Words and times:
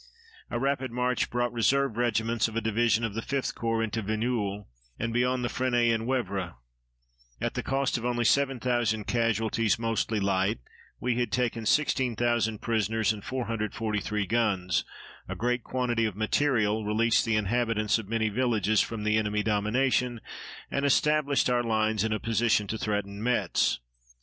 A 0.49 0.57
rapid 0.59 0.89
march 0.89 1.29
brought 1.29 1.53
reserve 1.53 1.95
regiments 1.95 2.47
of 2.47 2.55
a 2.55 2.59
division 2.59 3.03
of 3.03 3.13
the 3.13 3.21
5th 3.21 3.53
Corps 3.53 3.83
into 3.83 4.01
Vigneulles 4.01 4.65
and 4.97 5.13
beyond 5.13 5.45
Fresnes 5.51 5.93
en 5.93 6.07
Woevre. 6.07 6.55
At 7.39 7.53
the 7.53 7.61
cost 7.61 7.99
of 7.99 8.03
only 8.05 8.25
7,000 8.25 9.05
casualties, 9.05 9.77
mostly 9.77 10.19
light, 10.19 10.57
we 10.99 11.17
had 11.19 11.31
taken 11.31 11.67
16,000 11.67 12.59
prisoners 12.63 13.13
and 13.13 13.23
443 13.23 14.25
guns, 14.25 14.83
a 15.29 15.35
great 15.35 15.63
quantity 15.63 16.05
of 16.07 16.15
material, 16.15 16.83
released 16.83 17.23
the 17.23 17.35
inhabitants 17.35 17.99
of 17.99 18.09
many 18.09 18.29
villages 18.29 18.81
from 18.81 19.05
enemy 19.05 19.43
domination, 19.43 20.19
and 20.71 20.83
established 20.83 21.47
our 21.47 21.61
lines 21.61 22.03
in 22.03 22.11
a 22.11 22.19
position 22.19 22.65
to 22.65 22.79
threaten 22.79 23.21
Metz. 23.21 23.79